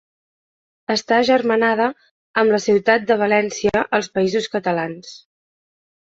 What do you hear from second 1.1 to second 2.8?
agermanada amb la